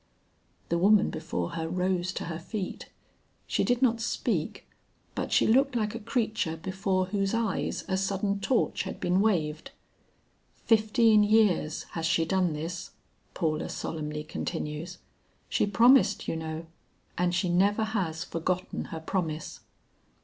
The 0.69 0.79
woman 0.79 1.11
before 1.11 1.51
her 1.51 1.69
rose 1.69 2.11
to 2.13 2.25
her 2.25 2.39
feet. 2.39 2.89
She 3.45 3.63
did 3.63 3.83
not 3.83 4.01
speak, 4.01 4.67
but 5.13 5.31
she 5.31 5.45
looked 5.45 5.75
like 5.75 5.93
a 5.93 5.99
creature 5.99 6.57
before 6.57 7.05
whose 7.05 7.35
eyes 7.35 7.85
a 7.87 7.97
sudden 7.97 8.39
torch 8.39 8.81
had 8.81 8.99
been 8.99 9.21
waved. 9.21 9.69
"Fifteen 10.65 11.21
years 11.21 11.83
has 11.91 12.07
she 12.07 12.25
done 12.25 12.53
this," 12.53 12.93
Paula 13.35 13.69
solemnly 13.69 14.23
continues. 14.23 14.97
"She 15.49 15.67
promised, 15.67 16.27
you 16.27 16.35
know; 16.35 16.65
and 17.15 17.35
she 17.35 17.47
never 17.47 17.83
has 17.83 18.23
forgotten 18.23 18.85
her 18.85 18.99
promise." 19.01 19.59